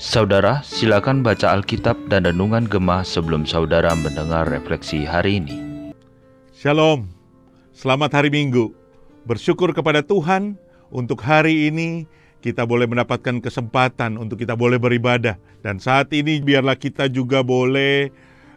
Saudara, 0.00 0.64
silakan 0.64 1.20
baca 1.20 1.52
Alkitab 1.52 2.08
dan 2.08 2.24
Renungan 2.24 2.64
Gemah 2.64 3.04
sebelum 3.04 3.44
saudara 3.44 3.92
mendengar 3.92 4.48
refleksi 4.48 5.04
hari 5.04 5.44
ini. 5.44 5.56
Shalom, 6.56 7.12
selamat 7.76 8.16
hari 8.16 8.32
Minggu. 8.32 8.72
Bersyukur 9.28 9.76
kepada 9.76 10.00
Tuhan 10.00 10.56
untuk 10.88 11.20
hari 11.20 11.68
ini 11.68 12.08
kita 12.40 12.64
boleh 12.64 12.88
mendapatkan 12.88 13.44
kesempatan 13.44 14.16
untuk 14.16 14.40
kita 14.40 14.56
boleh 14.56 14.80
beribadah. 14.80 15.36
Dan 15.60 15.76
saat 15.76 16.08
ini 16.16 16.40
biarlah 16.40 16.80
kita 16.80 17.12
juga 17.12 17.44
boleh 17.44 18.08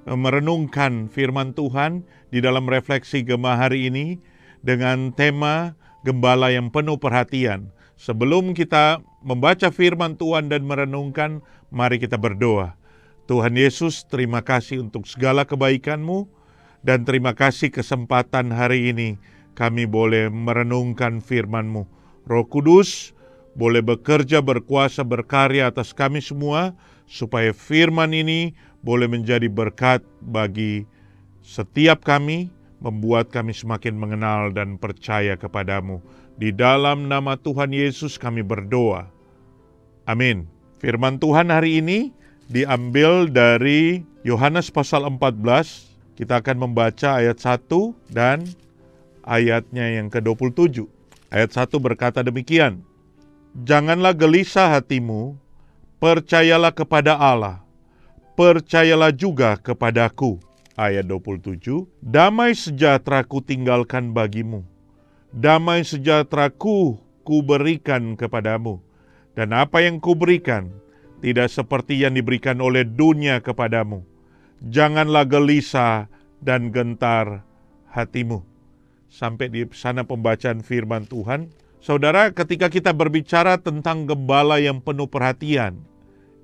eh, 0.07 0.18
merenungkan 0.18 1.11
firman 1.11 1.52
Tuhan 1.52 2.07
di 2.31 2.39
dalam 2.39 2.63
refleksi 2.63 3.27
Gemah 3.27 3.59
hari 3.59 3.91
ini 3.91 4.23
dengan 4.63 5.11
tema 5.11 5.75
Gembala 6.04 6.51
yang 6.51 6.67
penuh 6.67 6.99
perhatian. 6.99 7.71
Sebelum 7.95 8.51
kita 8.51 8.99
membaca 9.23 9.71
firman 9.71 10.19
Tuhan 10.19 10.51
dan 10.51 10.68
merenungkan, 10.68 11.39
mari 11.71 11.97
kita 11.97 12.19
berdoa. 12.19 12.75
Tuhan 13.23 13.55
Yesus, 13.55 14.04
terima 14.04 14.43
kasih 14.43 14.83
untuk 14.83 15.07
segala 15.07 15.47
kebaikan-Mu 15.47 16.28
dan 16.83 17.07
terima 17.07 17.31
kasih 17.31 17.71
kesempatan 17.71 18.51
hari 18.51 18.92
ini 18.92 19.15
kami 19.55 19.87
boleh 19.87 20.28
merenungkan 20.28 21.23
firman-Mu. 21.23 21.87
Roh 22.28 22.45
Kudus 22.51 23.15
boleh 23.56 23.79
bekerja, 23.79 24.43
berkuasa, 24.43 25.07
berkarya 25.07 25.71
atas 25.71 25.95
kami 25.95 26.20
semua 26.20 26.75
supaya 27.07 27.56
firman 27.56 28.11
ini 28.11 28.51
boleh 28.83 29.07
menjadi 29.07 29.47
berkat 29.47 30.04
bagi 30.20 30.83
setiap 31.39 32.03
kami, 32.03 32.52
membuat 32.83 33.31
kami 33.31 33.55
semakin 33.55 33.95
mengenal 33.95 34.52
dan 34.52 34.75
percaya 34.75 35.39
kepadamu. 35.39 36.03
Di 36.36 36.52
dalam 36.52 37.08
nama 37.08 37.39
Tuhan 37.39 37.72
Yesus 37.72 38.19
kami 38.19 38.44
berdoa. 38.44 39.08
Amin. 40.03 40.45
Firman 40.83 41.16
Tuhan 41.16 41.48
hari 41.48 41.80
ini 41.80 42.11
diambil 42.52 43.31
dari 43.31 44.04
Yohanes 44.28 44.67
pasal 44.67 45.08
14. 45.08 46.20
Kita 46.20 46.44
akan 46.44 46.70
membaca 46.70 47.23
ayat 47.23 47.39
1 47.39 47.95
dan 48.11 48.44
ayatnya 49.23 49.88
yang 49.98 50.11
ke-27. 50.11 50.84
Ayat 51.31 51.56
1 51.56 51.72
berkata 51.80 52.20
demikian. 52.20 52.84
Janganlah 53.54 54.17
gelisah 54.17 54.76
hatimu, 54.76 55.38
percayalah 56.02 56.73
kepada 56.73 57.16
Allah, 57.16 57.61
percayalah 58.34 59.14
juga 59.14 59.56
kepadaku. 59.61 60.42
Ayat 60.74 61.06
27, 61.06 61.86
damai 62.02 62.58
sejahtera 62.58 63.22
ku 63.22 63.46
tinggalkan 63.46 64.10
bagimu 64.10 64.66
damai 65.34 65.82
sejahteraku 65.82 67.02
ku 67.26 67.36
berikan 67.42 68.14
kepadamu. 68.14 68.80
Dan 69.34 69.50
apa 69.58 69.82
yang 69.82 69.98
ku 69.98 70.14
berikan 70.14 70.70
tidak 71.26 71.50
seperti 71.50 72.06
yang 72.06 72.14
diberikan 72.14 72.62
oleh 72.62 72.86
dunia 72.86 73.42
kepadamu. 73.42 74.06
Janganlah 74.62 75.26
gelisah 75.26 76.06
dan 76.38 76.70
gentar 76.70 77.42
hatimu. 77.90 78.46
Sampai 79.10 79.50
di 79.50 79.66
sana 79.74 80.06
pembacaan 80.06 80.62
firman 80.62 81.10
Tuhan. 81.10 81.50
Saudara, 81.84 82.32
ketika 82.32 82.72
kita 82.72 82.96
berbicara 82.96 83.60
tentang 83.60 84.08
gembala 84.08 84.62
yang 84.62 84.80
penuh 84.80 85.10
perhatian, 85.10 85.84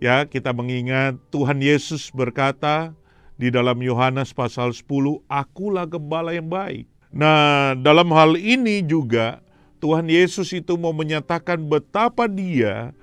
ya 0.03 0.27
kita 0.27 0.51
mengingat 0.51 1.15
Tuhan 1.31 1.63
Yesus 1.63 2.11
berkata 2.11 2.91
di 3.39 3.47
dalam 3.47 3.79
Yohanes 3.79 4.35
pasal 4.35 4.75
10, 4.75 5.23
Akulah 5.31 5.87
gembala 5.87 6.35
yang 6.35 6.51
baik 6.51 6.85
Nah, 7.09 7.73
dalam 7.73 8.13
hal 8.13 8.37
ini 8.37 8.85
juga 8.85 9.41
Tuhan 9.81 10.05
Yesus 10.05 10.53
itu 10.53 10.77
mau 10.77 10.93
menyatakan 10.93 11.57
betapa 11.65 12.29
Dia 12.29 12.93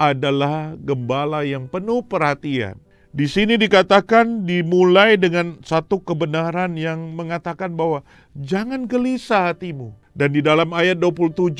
adalah 0.00 0.80
gembala 0.80 1.44
yang 1.44 1.68
penuh 1.68 2.00
perhatian. 2.00 2.80
Di 3.10 3.26
sini 3.28 3.58
dikatakan 3.60 4.46
dimulai 4.48 5.18
dengan 5.18 5.60
satu 5.60 6.00
kebenaran 6.00 6.78
yang 6.78 7.12
mengatakan 7.12 7.74
bahwa 7.74 8.00
jangan 8.38 8.88
gelisah 8.88 9.52
hatimu. 9.52 9.92
Dan 10.16 10.32
di 10.32 10.40
dalam 10.40 10.72
ayat 10.72 10.96
27 10.96 11.52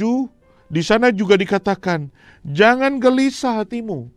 di 0.70 0.80
sana 0.80 1.10
juga 1.12 1.36
dikatakan 1.36 2.08
jangan 2.48 2.96
gelisah 2.96 3.60
hatimu. 3.60 4.08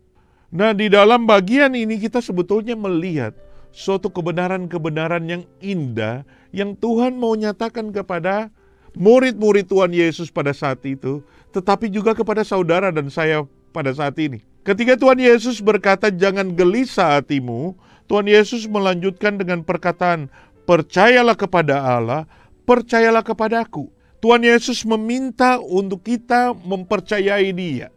Nah, 0.54 0.72
di 0.72 0.88
dalam 0.88 1.26
bagian 1.26 1.74
ini 1.74 1.98
kita 1.98 2.22
sebetulnya 2.22 2.78
melihat 2.78 3.34
suatu 3.74 4.06
kebenaran-kebenaran 4.06 5.26
yang 5.26 5.42
indah 5.58 6.22
yang 6.54 6.78
Tuhan 6.78 7.18
mau 7.18 7.34
nyatakan 7.34 7.90
kepada 7.90 8.54
murid-murid 8.94 9.66
Tuhan 9.66 9.90
Yesus 9.90 10.30
pada 10.30 10.54
saat 10.54 10.78
itu, 10.86 11.26
tetapi 11.50 11.90
juga 11.90 12.14
kepada 12.14 12.46
saudara 12.46 12.94
dan 12.94 13.10
saya 13.10 13.42
pada 13.74 13.90
saat 13.90 14.14
ini. 14.22 14.46
Ketika 14.62 14.94
Tuhan 14.94 15.18
Yesus 15.18 15.58
berkata, 15.58 16.08
"Jangan 16.08 16.54
gelisah 16.54 17.18
hatimu," 17.18 17.74
Tuhan 18.06 18.30
Yesus 18.30 18.70
melanjutkan 18.70 19.36
dengan 19.36 19.66
perkataan, 19.66 20.30
"Percayalah 20.64 21.34
kepada 21.34 21.82
Allah, 21.82 22.30
percayalah 22.64 23.26
kepadaku." 23.26 23.90
Tuhan 24.24 24.40
Yesus 24.40 24.88
meminta 24.88 25.60
untuk 25.60 26.00
kita 26.00 26.56
mempercayai 26.56 27.52
Dia, 27.52 27.92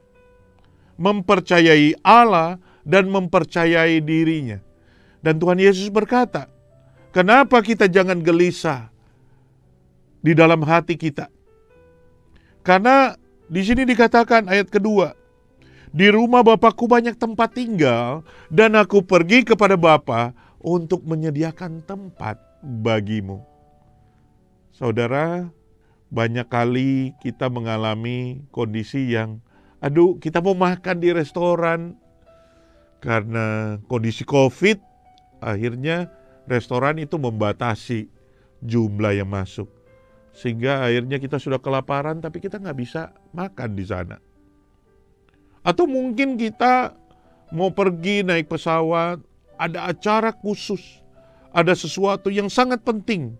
mempercayai 0.99 1.95
Allah, 2.03 2.59
dan 2.83 3.07
mempercayai 3.07 4.03
dirinya. 4.03 4.59
Dan 5.27 5.43
Tuhan 5.43 5.59
Yesus 5.59 5.91
berkata, 5.91 6.47
Kenapa 7.11 7.59
kita 7.59 7.91
jangan 7.91 8.23
gelisah 8.23 8.88
di 10.23 10.31
dalam 10.31 10.63
hati 10.63 10.95
kita? 10.95 11.27
Karena 12.63 13.11
di 13.51 13.59
sini 13.59 13.83
dikatakan 13.83 14.47
ayat 14.47 14.71
kedua, 14.71 15.11
di 15.91 16.07
rumah 16.07 16.47
Bapakku 16.47 16.87
banyak 16.87 17.19
tempat 17.19 17.59
tinggal 17.59 18.23
dan 18.47 18.79
aku 18.79 19.03
pergi 19.03 19.43
kepada 19.43 19.75
Bapa 19.75 20.31
untuk 20.63 21.03
menyediakan 21.03 21.83
tempat 21.83 22.39
bagimu. 22.63 23.43
Saudara, 24.71 25.51
banyak 26.07 26.47
kali 26.47 27.11
kita 27.19 27.51
mengalami 27.51 28.47
kondisi 28.55 29.11
yang 29.11 29.43
aduh 29.83 30.16
kita 30.23 30.39
mau 30.39 30.55
makan 30.55 31.03
di 31.03 31.11
restoran 31.11 31.99
karena 33.03 33.75
kondisi 33.91 34.23
Covid 34.23 34.86
akhirnya 35.43 36.11
restoran 36.47 36.97
itu 37.01 37.19
membatasi 37.19 38.07
jumlah 38.63 39.13
yang 39.17 39.29
masuk. 39.29 39.69
Sehingga 40.37 40.85
akhirnya 40.85 41.17
kita 41.17 41.41
sudah 41.41 41.57
kelaparan 41.57 42.21
tapi 42.21 42.37
kita 42.37 42.61
nggak 42.61 42.77
bisa 42.77 43.13
makan 43.33 43.73
di 43.73 43.85
sana. 43.85 44.17
Atau 45.65 45.89
mungkin 45.89 46.39
kita 46.39 46.93
mau 47.51 47.73
pergi 47.73 48.23
naik 48.23 48.47
pesawat, 48.47 49.19
ada 49.57 49.89
acara 49.89 50.31
khusus, 50.31 51.01
ada 51.51 51.73
sesuatu 51.73 52.29
yang 52.29 52.47
sangat 52.47 52.85
penting, 52.85 53.35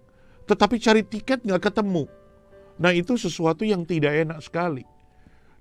tetapi 0.49 0.81
cari 0.81 1.05
tiket 1.05 1.45
nggak 1.45 1.71
ketemu. 1.71 2.09
Nah 2.81 2.91
itu 2.93 3.15
sesuatu 3.15 3.63
yang 3.63 3.85
tidak 3.85 4.13
enak 4.27 4.39
sekali. 4.41 4.83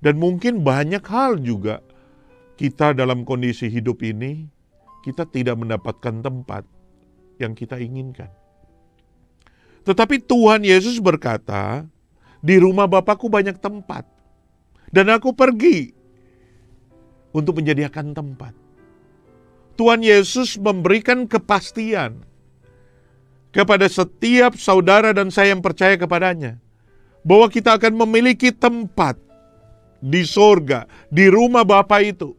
Dan 0.00 0.20
mungkin 0.20 0.60
banyak 0.60 1.04
hal 1.08 1.41
juga 1.41 1.80
kita 2.56 2.97
dalam 2.97 3.24
kondisi 3.24 3.68
hidup 3.68 4.00
ini, 4.04 4.48
kita 5.06 5.22
tidak 5.22 5.55
mendapatkan 5.55 6.19
tempat 6.19 6.67
yang 7.39 7.55
kita 7.55 7.78
inginkan. 7.78 8.27
Tetapi 9.87 10.19
Tuhan 10.27 10.67
Yesus 10.67 10.99
berkata, 10.99 11.87
di 12.43 12.59
rumah 12.59 12.91
Bapakku 12.91 13.31
banyak 13.31 13.55
tempat. 13.62 14.03
Dan 14.91 15.15
aku 15.15 15.31
pergi 15.31 15.95
untuk 17.31 17.62
menyediakan 17.62 18.11
tempat. 18.11 18.50
Tuhan 19.78 20.03
Yesus 20.03 20.59
memberikan 20.59 21.31
kepastian 21.31 22.27
kepada 23.55 23.87
setiap 23.87 24.59
saudara 24.59 25.15
dan 25.15 25.31
saya 25.31 25.55
yang 25.55 25.62
percaya 25.62 25.95
kepadanya. 25.95 26.59
Bahwa 27.22 27.47
kita 27.47 27.78
akan 27.78 27.95
memiliki 28.06 28.50
tempat 28.50 29.19
di 30.03 30.22
sorga, 30.27 30.91
di 31.15 31.30
rumah 31.30 31.63
Bapa 31.63 32.03
itu. 32.03 32.34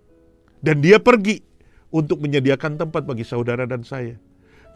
Dan 0.59 0.83
dia 0.83 0.99
pergi 0.99 1.46
untuk 1.91 2.19
menyediakan 2.23 2.75
tempat 2.79 3.03
bagi 3.07 3.23
saudara 3.23 3.63
dan 3.63 3.83
saya. 3.83 4.19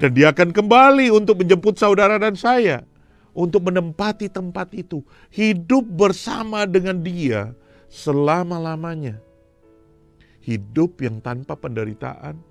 Dan 0.02 0.18
dia 0.18 0.34
akan 0.34 0.50
kembali 0.50 1.13
untuk 1.13 1.44
menjemput 1.44 1.78
saudara 1.78 2.18
dan 2.18 2.34
saya. 2.34 2.88
Untuk 3.31 3.63
menempati 3.63 4.28
tempat 4.28 4.74
itu. 4.75 5.06
Hidup 5.31 5.88
bersama 5.88 6.68
dengan 6.68 7.00
dia 7.00 7.56
selama-lamanya. 7.88 9.22
Hidup 10.42 11.00
yang 11.06 11.22
tanpa 11.22 11.54
penderitaan, 11.54 12.42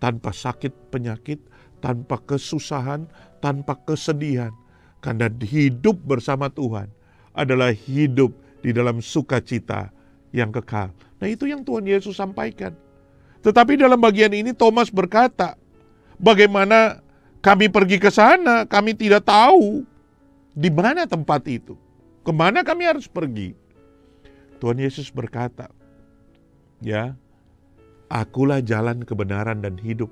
tanpa 0.00 0.32
sakit 0.32 0.72
penyakit, 0.88 1.38
tanpa 1.84 2.16
kesusahan, 2.24 3.04
tanpa 3.44 3.76
kesedihan. 3.84 4.50
Karena 5.04 5.28
hidup 5.28 6.00
bersama 6.08 6.48
Tuhan 6.48 6.88
adalah 7.36 7.68
hidup 7.76 8.32
di 8.64 8.72
dalam 8.72 9.04
sukacita 9.04 9.92
yang 10.32 10.48
kekal. 10.48 10.88
Nah 11.20 11.28
itu 11.28 11.44
yang 11.44 11.60
Tuhan 11.60 11.84
Yesus 11.84 12.16
sampaikan. 12.16 12.72
Tetapi 13.44 13.76
dalam 13.76 14.00
bagian 14.00 14.32
ini 14.32 14.56
Thomas 14.56 14.88
berkata, 14.88 15.60
Bagaimana 16.16 17.04
kami 17.44 17.68
pergi 17.68 17.98
ke 17.98 18.08
sana, 18.08 18.64
kami 18.64 18.96
tidak 18.96 19.26
tahu 19.26 19.84
di 20.54 20.70
mana 20.70 21.04
tempat 21.04 21.42
itu. 21.50 21.74
Ke 22.24 22.32
mana 22.32 22.64
kami 22.64 22.88
harus 22.88 23.04
pergi? 23.04 23.52
Tuhan 24.62 24.80
Yesus 24.80 25.12
berkata, 25.12 25.68
ya, 26.80 27.12
akulah 28.08 28.64
jalan 28.64 29.04
kebenaran 29.04 29.60
dan 29.60 29.76
hidup. 29.76 30.08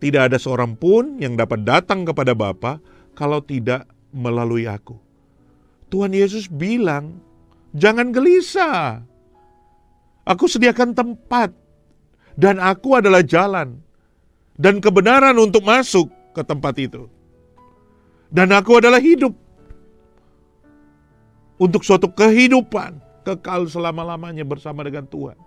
Tidak 0.00 0.32
ada 0.32 0.40
seorang 0.40 0.78
pun 0.78 1.20
yang 1.20 1.36
dapat 1.36 1.66
datang 1.66 2.08
kepada 2.08 2.32
Bapa 2.32 2.80
kalau 3.12 3.44
tidak 3.44 3.84
melalui 4.14 4.64
aku. 4.64 4.96
Tuhan 5.92 6.16
Yesus 6.16 6.48
bilang, 6.48 7.20
jangan 7.76 8.08
gelisah. 8.14 9.04
Aku 10.24 10.48
sediakan 10.48 10.96
tempat 10.96 11.52
dan 12.36 12.60
aku 12.60 13.00
adalah 13.00 13.24
jalan 13.24 13.80
dan 14.56 14.80
kebenaran 14.80 15.36
untuk 15.36 15.64
masuk 15.64 16.08
ke 16.36 16.44
tempat 16.44 16.76
itu. 16.76 17.08
Dan 18.28 18.52
aku 18.52 18.80
adalah 18.80 19.00
hidup 19.00 19.32
untuk 21.56 21.80
suatu 21.82 22.12
kehidupan 22.12 23.00
kekal 23.24 23.64
selama-lamanya 23.66 24.44
bersama 24.44 24.84
dengan 24.84 25.08
Tuhan. 25.08 25.38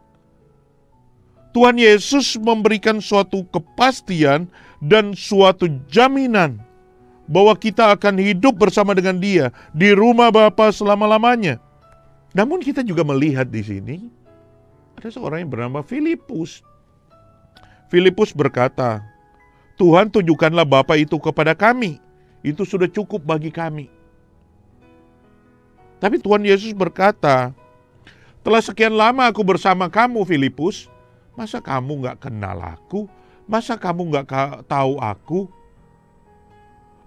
Tuhan 1.50 1.82
Yesus 1.82 2.38
memberikan 2.38 3.02
suatu 3.02 3.42
kepastian 3.50 4.46
dan 4.80 5.18
suatu 5.18 5.66
jaminan 5.90 6.62
bahwa 7.30 7.54
kita 7.58 7.94
akan 7.94 8.18
hidup 8.22 8.58
bersama 8.58 8.94
dengan 8.98 9.18
Dia 9.18 9.46
di 9.74 9.94
rumah 9.94 10.30
Bapa 10.30 10.70
selama-lamanya. 10.74 11.62
Namun 12.34 12.62
kita 12.62 12.86
juga 12.86 13.02
melihat 13.02 13.50
di 13.50 13.62
sini 13.66 13.98
ada 14.98 15.10
seorang 15.10 15.46
yang 15.46 15.52
bernama 15.52 15.82
Filipus. 15.82 16.62
Filipus 17.90 18.32
berkata, 18.32 19.02
"Tuhan 19.76 20.14
tunjukkanlah 20.14 20.66
Bapa 20.66 20.96
itu 20.96 21.18
kepada 21.18 21.58
kami. 21.58 21.98
Itu 22.46 22.64
sudah 22.64 22.88
cukup 22.88 23.26
bagi 23.26 23.50
kami." 23.50 23.90
Tapi 26.00 26.22
Tuhan 26.22 26.46
Yesus 26.46 26.72
berkata, 26.72 27.52
"Telah 28.46 28.62
sekian 28.64 28.96
lama 28.96 29.28
aku 29.28 29.44
bersama 29.44 29.92
kamu, 29.92 30.24
Filipus, 30.24 30.88
Masa 31.40 31.64
kamu 31.64 32.04
nggak 32.04 32.28
kenal 32.28 32.60
aku? 32.60 33.08
Masa 33.48 33.80
kamu 33.80 34.12
nggak 34.12 34.28
tahu 34.68 35.00
aku? 35.00 35.48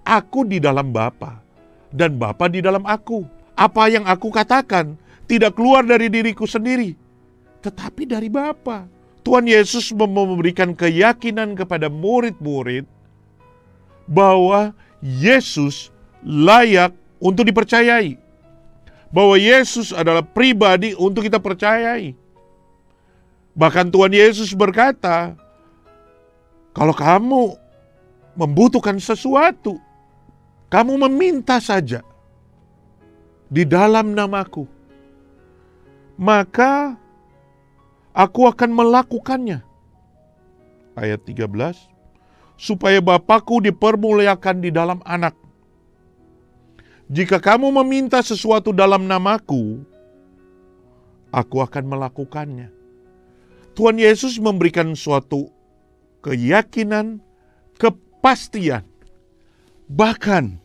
Aku 0.08 0.48
di 0.48 0.56
dalam 0.56 0.88
Bapa 0.88 1.44
dan 1.92 2.16
Bapa 2.16 2.48
di 2.48 2.64
dalam 2.64 2.80
aku. 2.88 3.28
Apa 3.52 3.92
yang 3.92 4.08
aku 4.08 4.32
katakan 4.32 4.96
tidak 5.28 5.52
keluar 5.52 5.84
dari 5.84 6.08
diriku 6.08 6.48
sendiri, 6.48 6.96
tetapi 7.60 8.08
dari 8.08 8.32
Bapa. 8.32 8.88
Tuhan 9.22 9.46
Yesus 9.46 9.94
memberikan 9.94 10.74
keyakinan 10.74 11.54
kepada 11.54 11.86
murid-murid 11.86 12.86
bahwa 14.10 14.74
Yesus 14.98 15.94
layak 16.26 16.94
untuk 17.22 17.46
dipercayai. 17.46 18.18
Bahwa 19.14 19.36
Yesus 19.38 19.94
adalah 19.94 20.24
pribadi 20.26 20.96
untuk 20.98 21.28
kita 21.28 21.38
percayai. 21.38 22.16
Bahkan 23.52 23.92
Tuhan 23.92 24.10
Yesus 24.16 24.56
berkata, 24.56 25.36
"Kalau 26.72 26.96
kamu 26.96 27.54
membutuhkan 28.32 28.96
sesuatu, 28.96 29.76
kamu 30.72 30.96
meminta 31.04 31.60
saja 31.60 32.00
di 33.52 33.68
dalam 33.68 34.16
namaku, 34.16 34.64
maka 36.16 36.96
aku 38.12 38.48
akan 38.48 38.70
melakukannya." 38.72 39.60
Ayat 40.92 41.24
13, 41.24 41.76
supaya 42.60 43.00
Bapakku 43.00 43.58
dipermuliakan 43.64 44.56
di 44.60 44.70
dalam 44.70 45.00
anak. 45.02 45.34
Jika 47.12 47.40
kamu 47.42 47.72
meminta 47.82 48.24
sesuatu 48.24 48.72
dalam 48.72 49.04
namaku, 49.04 49.84
aku 51.32 51.60
akan 51.60 51.84
melakukannya. 51.88 52.68
Tuhan 53.72 53.96
Yesus 53.96 54.36
memberikan 54.36 54.92
suatu 54.92 55.48
keyakinan, 56.20 57.24
kepastian. 57.80 58.84
Bahkan 59.88 60.60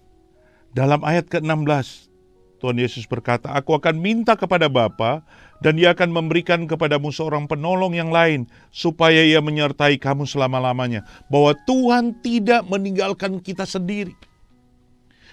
dalam 0.76 1.02
ayat 1.04 1.28
ke-16, 1.32 2.12
Tuhan 2.58 2.78
Yesus 2.78 3.06
berkata, 3.06 3.54
Aku 3.54 3.78
akan 3.78 4.02
minta 4.02 4.34
kepada 4.34 4.66
Bapa 4.68 5.22
dan 5.62 5.78
ia 5.78 5.94
akan 5.94 6.10
memberikan 6.10 6.66
kepadamu 6.66 7.14
seorang 7.14 7.46
penolong 7.46 7.94
yang 7.94 8.10
lain 8.10 8.50
supaya 8.74 9.22
ia 9.22 9.42
menyertai 9.42 10.02
kamu 10.02 10.26
selama-lamanya. 10.26 11.06
Bahwa 11.30 11.54
Tuhan 11.66 12.18
tidak 12.26 12.66
meninggalkan 12.66 13.38
kita 13.42 13.66
sendiri. 13.66 14.18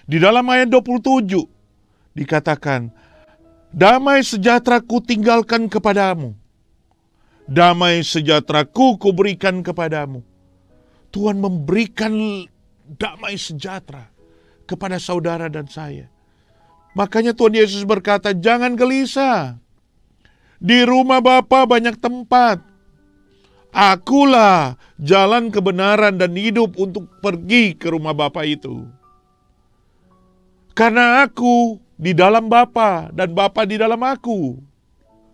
Di 0.05 0.21
dalam 0.21 0.45
ayat 0.47 0.69
27 0.69 1.33
dikatakan, 2.13 2.93
Damai 3.75 4.23
sejahtera 4.23 4.79
ku 4.79 5.03
tinggalkan 5.03 5.67
kepadamu 5.67 6.37
damai 7.45 8.01
sejahteraku 8.01 8.97
kuberikan 8.97 9.61
kepadamu. 9.61 10.25
Tuhan 11.13 11.39
memberikan 11.39 12.11
damai 12.83 13.39
sejahtera 13.39 14.11
kepada 14.67 14.99
saudara 14.99 15.47
dan 15.47 15.69
saya. 15.69 16.11
Makanya 16.95 17.35
Tuhan 17.35 17.59
Yesus 17.59 17.83
berkata, 17.83 18.31
jangan 18.31 18.79
gelisah. 18.79 19.59
Di 20.63 20.87
rumah 20.87 21.19
Bapa 21.19 21.67
banyak 21.67 21.99
tempat. 21.99 22.63
Akulah 23.75 24.79
jalan 24.95 25.51
kebenaran 25.51 26.15
dan 26.15 26.31
hidup 26.31 26.79
untuk 26.79 27.11
pergi 27.19 27.75
ke 27.75 27.91
rumah 27.91 28.15
Bapa 28.15 28.47
itu. 28.47 28.87
Karena 30.71 31.27
aku 31.27 31.83
di 31.99 32.15
dalam 32.15 32.47
Bapa 32.47 33.11
dan 33.11 33.35
Bapa 33.35 33.67
di 33.67 33.75
dalam 33.75 33.99
aku. 33.99 34.55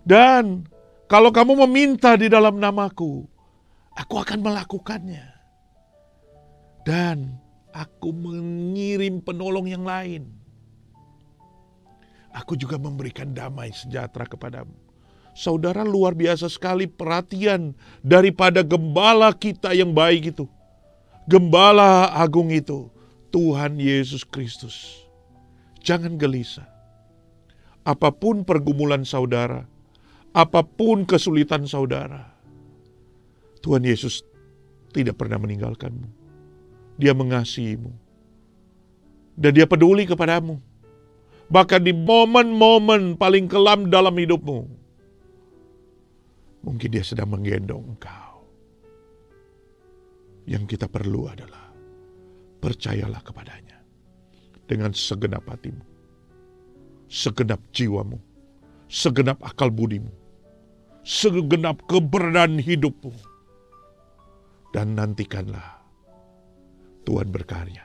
Dan 0.02 0.66
kalau 1.06 1.30
kamu 1.30 1.70
meminta 1.70 2.18
di 2.18 2.26
dalam 2.26 2.58
namaku, 2.58 3.30
aku 3.94 4.16
akan 4.18 4.42
melakukannya. 4.42 5.30
Dan 6.82 7.38
aku 7.70 8.10
mengirim 8.10 9.22
penolong 9.22 9.70
yang 9.70 9.86
lain. 9.86 10.41
Aku 12.32 12.56
juga 12.56 12.80
memberikan 12.80 13.32
damai 13.36 13.76
sejahtera 13.76 14.24
kepadamu. 14.24 14.72
Saudara 15.32 15.84
luar 15.88 16.12
biasa 16.12 16.52
sekali 16.52 16.88
perhatian 16.88 17.72
daripada 18.04 18.64
gembala 18.64 19.32
kita 19.32 19.72
yang 19.72 19.96
baik 19.96 20.36
itu. 20.36 20.46
Gembala 21.28 22.12
agung 22.12 22.52
itu, 22.52 22.92
Tuhan 23.32 23.80
Yesus 23.80 24.28
Kristus. 24.28 25.08
Jangan 25.80 26.20
gelisah. 26.20 26.68
Apa 27.88 28.12
pun 28.12 28.44
pergumulan 28.44 29.08
saudara, 29.08 29.66
apa 30.32 30.62
pun 30.62 31.08
kesulitan 31.08 31.66
saudara, 31.66 32.32
Tuhan 33.64 33.84
Yesus 33.84 34.24
tidak 34.92 35.20
pernah 35.20 35.40
meninggalkanmu. 35.40 36.08
Dia 37.00 37.16
mengasihimu. 37.16 37.92
Dan 39.34 39.52
dia 39.56 39.66
peduli 39.66 40.06
kepadamu. 40.06 40.60
Bahkan 41.52 41.84
di 41.84 41.92
momen-momen 41.92 43.20
paling 43.20 43.52
kelam 43.52 43.92
dalam 43.92 44.16
hidupmu. 44.16 44.60
Mungkin 46.64 46.90
dia 46.90 47.04
sedang 47.04 47.36
menggendong 47.36 47.84
engkau. 47.98 48.48
Yang 50.48 50.78
kita 50.78 50.88
perlu 50.88 51.28
adalah 51.28 51.76
percayalah 52.64 53.20
kepadanya. 53.20 53.84
Dengan 54.64 54.96
segenap 54.96 55.44
hatimu. 55.44 55.84
Segenap 57.12 57.60
jiwamu. 57.76 58.16
Segenap 58.88 59.44
akal 59.44 59.68
budimu 59.68 60.22
segenap 61.02 61.82
keberadaan 61.90 62.62
hidupmu. 62.62 63.14
Dan 64.72 64.96
nantikanlah 64.96 65.84
Tuhan 67.04 67.28
berkarya. 67.28 67.84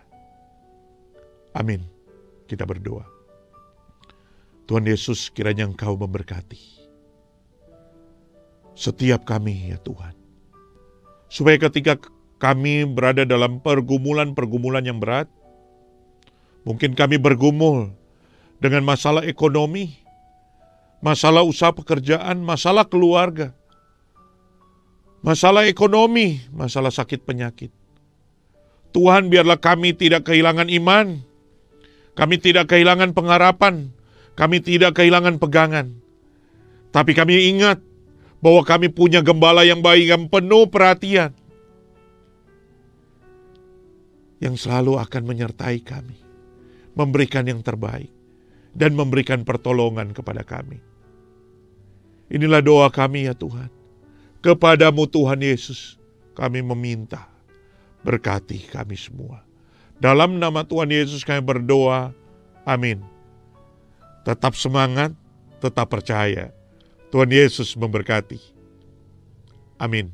Amin. 1.59 1.83
Kita 2.47 2.63
berdoa. 2.63 3.16
Tuhan 4.67 4.83
Yesus 4.83 5.31
kiranya 5.31 5.67
Engkau 5.67 5.95
memberkati. 5.95 6.59
Setiap 8.75 9.23
kami 9.25 9.73
ya 9.73 9.79
Tuhan. 9.79 10.13
Supaya 11.31 11.57
ketika 11.57 11.97
kami 12.37 12.85
berada 12.85 13.23
dalam 13.23 13.63
pergumulan-pergumulan 13.63 14.85
yang 14.85 14.99
berat, 14.99 15.31
mungkin 16.67 16.93
kami 16.99 17.17
bergumul 17.17 17.95
dengan 18.59 18.83
masalah 18.83 19.23
ekonomi, 19.25 19.97
masalah 20.99 21.47
usaha 21.47 21.73
pekerjaan, 21.73 22.43
masalah 22.43 22.85
keluarga, 22.85 23.55
masalah 25.23 25.65
ekonomi, 25.71 26.43
masalah 26.51 26.91
sakit 26.91 27.23
penyakit. 27.23 27.71
Tuhan 28.91 29.31
biarlah 29.31 29.63
kami 29.63 29.95
tidak 29.95 30.27
kehilangan 30.27 30.69
iman, 30.73 31.23
kami 32.19 32.37
tidak 32.41 32.73
kehilangan 32.73 33.13
pengharapan, 33.13 33.93
kami 34.37 34.61
tidak 34.61 35.01
kehilangan 35.01 35.41
pegangan. 35.41 35.97
Tapi 36.93 37.13
kami 37.17 37.57
ingat 37.57 37.81
bahwa 38.45 38.63
kami 38.63 38.93
punya 38.93 39.25
gembala 39.25 39.65
yang 39.65 39.81
baik, 39.81 40.07
yang 40.13 40.25
penuh 40.29 40.69
perhatian. 40.69 41.33
Yang 44.37 44.69
selalu 44.69 45.01
akan 45.01 45.23
menyertai 45.25 45.81
kami, 45.81 46.21
memberikan 46.93 47.49
yang 47.49 47.65
terbaik 47.65 48.13
dan 48.77 48.93
memberikan 48.93 49.41
pertolongan 49.49 50.13
kepada 50.13 50.45
kami. 50.45 50.77
Inilah 52.29 52.61
doa 52.61 52.93
kami 52.93 53.25
ya 53.25 53.33
Tuhan. 53.33 53.73
Kepadamu 54.45 55.09
Tuhan 55.09 55.41
Yesus 55.41 55.97
kami 56.37 56.61
meminta. 56.61 57.25
Berkati 58.05 58.69
kami 58.69 58.95
semua. 58.95 59.43
Dalam 59.97 60.37
nama 60.37 60.63
Tuhan 60.63 60.93
Yesus 60.93 61.25
kami 61.25 61.41
berdoa. 61.41 62.13
Amin. 62.69 63.16
Tetap 64.27 64.59
semangat, 64.59 65.15
tetap 65.63 65.87
percaya. 65.87 66.51
Tuhan 67.15 67.31
Yesus 67.31 67.79
memberkati. 67.79 68.43
Amin. 69.79 70.11